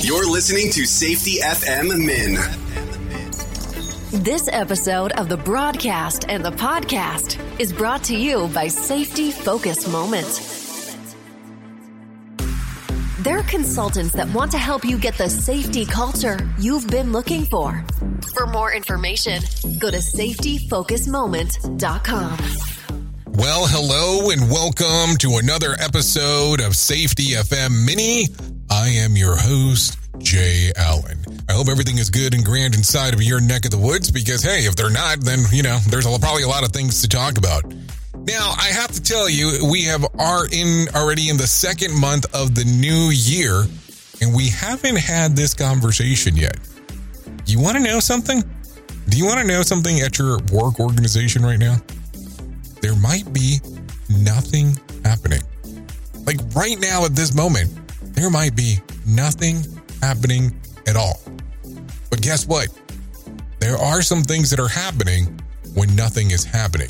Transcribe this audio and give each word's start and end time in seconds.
You're 0.00 0.30
listening 0.30 0.70
to 0.72 0.84
Safety 0.86 1.38
FM 1.40 1.88
Min. 2.06 2.34
This 4.22 4.48
episode 4.52 5.10
of 5.12 5.28
the 5.28 5.36
broadcast 5.36 6.24
and 6.28 6.44
the 6.44 6.52
podcast 6.52 7.38
is 7.58 7.72
brought 7.72 8.04
to 8.04 8.16
you 8.16 8.46
by 8.54 8.68
Safety 8.68 9.32
Focus 9.32 9.88
Moment. 9.88 10.26
They're 13.24 13.42
consultants 13.42 14.12
that 14.14 14.28
want 14.32 14.52
to 14.52 14.58
help 14.58 14.84
you 14.84 14.96
get 14.98 15.18
the 15.18 15.28
safety 15.28 15.84
culture 15.84 16.38
you've 16.58 16.86
been 16.88 17.10
looking 17.10 17.44
for. 17.44 17.84
For 18.34 18.46
more 18.46 18.72
information, 18.72 19.42
go 19.78 19.90
to 19.90 19.98
safetyfocusmoment.com. 19.98 22.38
Well, 23.26 23.66
hello 23.66 24.30
and 24.30 24.48
welcome 24.50 25.16
to 25.18 25.38
another 25.38 25.74
episode 25.80 26.60
of 26.60 26.76
Safety 26.76 27.32
FM 27.32 27.84
Mini. 27.84 28.28
I 28.70 28.88
am 28.88 29.16
your 29.16 29.36
host, 29.36 29.98
Jay 30.18 30.72
Allen. 30.76 31.18
I 31.48 31.52
hope 31.52 31.68
everything 31.68 31.98
is 31.98 32.10
good 32.10 32.34
and 32.34 32.44
grand 32.44 32.74
inside 32.74 33.14
of 33.14 33.22
your 33.22 33.40
neck 33.40 33.64
of 33.64 33.70
the 33.70 33.78
woods 33.78 34.10
because, 34.10 34.42
hey, 34.42 34.66
if 34.66 34.76
they're 34.76 34.90
not, 34.90 35.20
then, 35.20 35.40
you 35.50 35.62
know, 35.62 35.78
there's 35.88 36.06
probably 36.18 36.42
a 36.42 36.48
lot 36.48 36.64
of 36.64 36.72
things 36.72 37.00
to 37.02 37.08
talk 37.08 37.38
about. 37.38 37.64
Now, 38.14 38.54
I 38.58 38.70
have 38.72 38.92
to 38.92 39.02
tell 39.02 39.28
you, 39.28 39.66
we 39.70 39.84
have 39.84 40.04
are 40.18 40.46
in 40.52 40.86
already 40.94 41.30
in 41.30 41.36
the 41.36 41.46
second 41.46 41.98
month 41.98 42.26
of 42.34 42.54
the 42.54 42.64
new 42.64 43.10
year, 43.10 43.64
and 44.20 44.34
we 44.34 44.48
haven't 44.48 44.98
had 44.98 45.36
this 45.36 45.54
conversation 45.54 46.36
yet. 46.36 46.58
You 47.46 47.60
want 47.60 47.76
to 47.76 47.82
know 47.82 48.00
something? 48.00 48.42
Do 49.08 49.16
you 49.16 49.24
want 49.24 49.40
to 49.40 49.46
know 49.46 49.62
something 49.62 50.00
at 50.00 50.18
your 50.18 50.38
work 50.52 50.78
organization 50.80 51.42
right 51.42 51.58
now? 51.58 51.78
there 52.80 52.94
might 52.96 53.32
be 53.32 53.60
nothing 54.08 54.78
happening. 55.04 55.42
Like 56.26 56.38
right 56.54 56.78
now 56.80 57.04
at 57.04 57.14
this 57.14 57.34
moment, 57.34 57.70
there 58.18 58.30
might 58.30 58.56
be 58.56 58.78
nothing 59.06 59.62
happening 60.02 60.54
at 60.86 60.96
all. 60.96 61.20
But 62.10 62.20
guess 62.20 62.46
what? 62.46 62.68
There 63.60 63.76
are 63.76 64.02
some 64.02 64.22
things 64.22 64.50
that 64.50 64.60
are 64.60 64.68
happening 64.68 65.40
when 65.74 65.94
nothing 65.94 66.30
is 66.30 66.44
happening. 66.44 66.88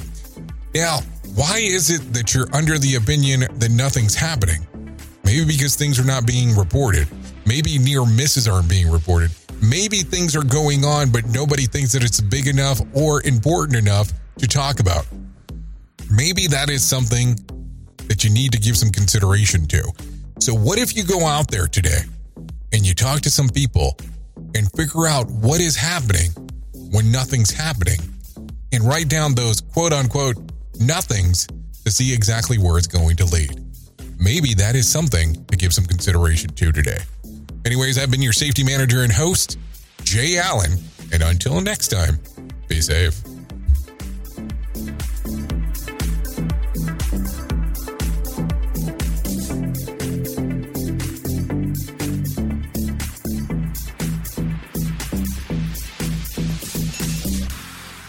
Now, 0.75 1.01
why 1.35 1.59
is 1.59 1.91
it 1.91 2.13
that 2.13 2.35
you're 2.35 2.49
under 2.55 2.79
the 2.79 2.95
opinion 2.95 3.41
that 3.41 3.71
nothing's 3.71 4.15
happening? 4.15 4.67
Maybe 5.25 5.45
because 5.45 5.77
things 5.77 5.99
are 5.99 6.05
not 6.05 6.27
being 6.27 6.57
reported. 6.57 7.09
Maybe 7.47 7.79
near 7.79 8.05
misses 8.07 8.49
aren't 8.49 8.69
being 8.69 8.91
reported. 8.91 9.31
Maybe 9.63 9.99
things 9.99 10.37
are 10.37 10.45
going 10.45 10.85
on, 10.85 11.11
but 11.11 11.27
nobody 11.27 11.67
thinks 11.67 11.93
that 11.93 12.05
it's 12.05 12.21
big 12.21 12.47
enough 12.47 12.81
or 12.95 13.23
important 13.27 13.77
enough 13.77 14.13
to 14.39 14.47
talk 14.47 14.81
about 14.81 15.07
maybe 16.11 16.47
that 16.47 16.71
is 16.71 16.83
something 16.83 17.37
that 18.09 18.25
you 18.25 18.31
need 18.31 18.53
to 18.53 18.59
give 18.59 18.77
some 18.77 18.91
consideration 18.91 19.67
to. 19.67 19.93
So, 20.41 20.55
what 20.55 20.79
if 20.79 20.97
you 20.97 21.03
go 21.05 21.27
out 21.27 21.51
there 21.51 21.67
today 21.67 22.03
and 22.73 22.87
you 22.87 22.95
talk 22.95 23.21
to 23.23 23.31
some 23.31 23.49
people 23.49 23.97
and 24.55 24.71
figure 24.73 25.07
out 25.07 25.29
what 25.29 25.61
is 25.61 25.77
happening 25.77 26.31
when 26.73 27.11
nothing's 27.11 27.51
happening 27.51 27.99
and 28.73 28.85
write 28.85 29.09
down 29.09 29.35
those 29.35 29.61
quote 29.61 29.93
unquote 29.93 30.37
nothings 30.81 31.47
to 31.85 31.91
see 31.91 32.15
exactly 32.15 32.57
where 32.57 32.79
it's 32.79 32.87
going 32.87 33.17
to 33.17 33.25
lead? 33.25 33.65
Maybe 34.19 34.55
that 34.55 34.77
is 34.77 34.89
something 34.89 35.45
to 35.47 35.57
give 35.57 35.73
some 35.73 35.85
consideration 35.85 36.51
to 36.51 36.73
today. 36.73 36.99
Anyways, 37.65 37.99
I've 37.99 38.11
been 38.11 38.23
your 38.23 38.33
safety 38.33 38.63
manager 38.63 39.03
and 39.03 39.13
host, 39.13 39.59
Jay 40.05 40.39
Allen, 40.39 40.73
and 41.13 41.23
until 41.23 41.61
next 41.61 41.89
time, 41.89 42.19
be 42.69 42.81
safe. 42.81 43.28